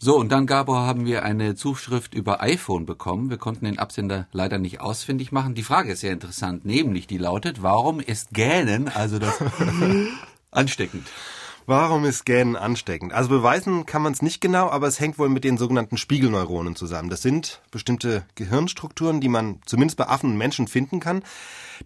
[0.00, 3.30] So, und dann, Gabor, haben wir eine Zuschrift über iPhone bekommen.
[3.30, 5.56] Wir konnten den Absender leider nicht ausfindig machen.
[5.56, 9.42] Die Frage ist sehr interessant, nämlich die lautet, warum ist Gähnen, also das
[10.52, 11.08] ansteckend?
[11.68, 13.12] Warum ist Gähnen ansteckend?
[13.12, 16.74] Also beweisen kann man es nicht genau, aber es hängt wohl mit den sogenannten Spiegelneuronen
[16.74, 17.10] zusammen.
[17.10, 21.22] Das sind bestimmte Gehirnstrukturen, die man zumindest bei Affen und Menschen finden kann.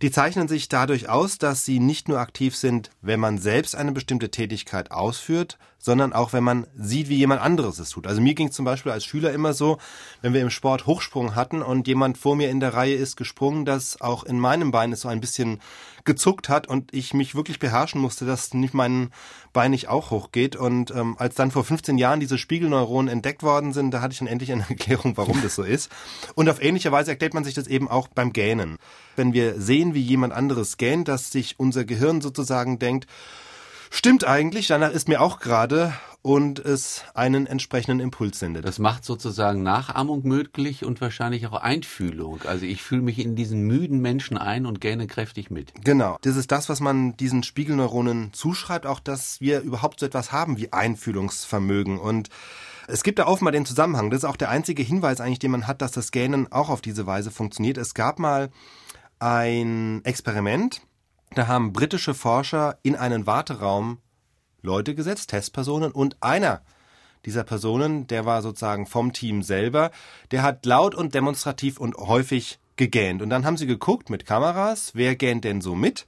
[0.00, 3.90] Die zeichnen sich dadurch aus, dass sie nicht nur aktiv sind, wenn man selbst eine
[3.90, 8.06] bestimmte Tätigkeit ausführt, sondern auch wenn man sieht, wie jemand anderes es tut.
[8.06, 9.78] Also mir ging zum Beispiel als Schüler immer so,
[10.20, 13.64] wenn wir im Sport Hochsprung hatten und jemand vor mir in der Reihe ist gesprungen,
[13.64, 15.60] dass auch in meinem Bein es so ein bisschen
[16.04, 19.10] gezuckt hat und ich mich wirklich beherrschen musste, dass nicht mein
[19.52, 20.54] Bein nicht auch hochgeht.
[20.54, 24.20] Und ähm, als dann vor 15 Jahren diese Spiegelneuronen entdeckt worden sind, da hatte ich
[24.20, 25.90] dann endlich eine Erklärung, warum das so ist.
[26.36, 28.78] Und auf ähnliche Weise erklärt man sich das eben auch beim Gähnen.
[29.16, 33.08] Wenn wir sehen, wie jemand anderes gähnt, dass sich unser Gehirn sozusagen denkt,
[33.94, 38.64] Stimmt eigentlich, danach ist mir auch gerade und es einen entsprechenden Impuls sendet.
[38.64, 42.42] Das macht sozusagen Nachahmung möglich und wahrscheinlich auch Einfühlung.
[42.46, 45.72] Also ich fühle mich in diesen müden Menschen ein und gähne kräftig mit.
[45.84, 46.18] Genau.
[46.22, 50.56] Das ist das, was man diesen Spiegelneuronen zuschreibt, auch dass wir überhaupt so etwas haben
[50.58, 52.28] wie Einfühlungsvermögen und
[52.88, 54.10] es gibt da offenbar den Zusammenhang.
[54.10, 56.80] Das ist auch der einzige Hinweis eigentlich, den man hat, dass das Gähnen auch auf
[56.80, 57.78] diese Weise funktioniert.
[57.78, 58.50] Es gab mal
[59.20, 60.82] ein Experiment,
[61.34, 63.98] da haben britische Forscher in einen Warteraum
[64.62, 66.62] Leute gesetzt, Testpersonen, und einer
[67.24, 69.90] dieser Personen, der war sozusagen vom Team selber,
[70.30, 73.22] der hat laut und demonstrativ und häufig gegähnt.
[73.22, 76.06] Und dann haben sie geguckt mit Kameras, wer gähnt denn so mit?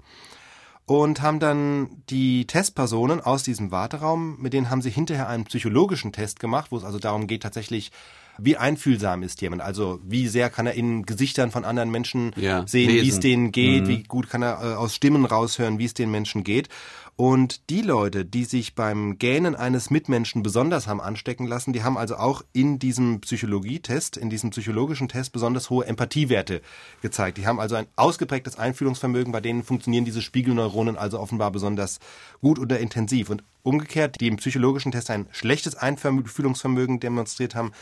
[0.86, 6.12] Und haben dann die Testpersonen aus diesem Warteraum, mit denen haben sie hinterher einen psychologischen
[6.12, 7.90] Test gemacht, wo es also darum geht, tatsächlich
[8.38, 9.62] wie einfühlsam ist jemand?
[9.62, 13.52] Also wie sehr kann er in Gesichtern von anderen Menschen ja, sehen, wie es denen
[13.52, 13.88] geht, mhm.
[13.88, 16.68] wie gut kann er äh, aus Stimmen raushören, wie es den Menschen geht.
[17.16, 21.96] Und die Leute, die sich beim Gähnen eines Mitmenschen besonders haben anstecken lassen, die haben
[21.96, 26.60] also auch in diesem Psychologietest, in diesem psychologischen Test besonders hohe Empathiewerte
[27.02, 27.38] gezeigt.
[27.38, 32.00] Die haben also ein ausgeprägtes Einfühlungsvermögen, bei denen funktionieren diese Spiegelneuronen also offenbar besonders
[32.40, 33.30] gut oder intensiv.
[33.30, 37.72] Und umgekehrt, die im psychologischen Test ein schlechtes Einfühlungsvermögen demonstriert haben,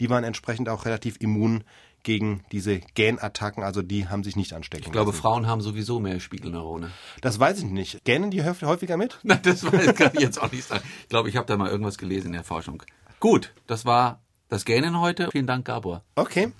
[0.00, 1.64] die waren entsprechend auch relativ immun
[2.02, 5.22] gegen diese Gähnattacken, also die haben sich nicht anstecken Ich glaube, lassen.
[5.22, 6.90] Frauen haben sowieso mehr Spiegelneurone.
[7.22, 8.04] Das weiß ich nicht.
[8.04, 9.18] Gähnen die häufiger mit?
[9.22, 10.84] Nein, das weiß, kann ich jetzt auch nicht sagen.
[11.02, 12.82] Ich glaube, ich habe da mal irgendwas gelesen in der Forschung.
[13.20, 15.30] Gut, das war das Gähnen heute.
[15.32, 16.04] Vielen Dank, Gabor.
[16.14, 16.52] Okay.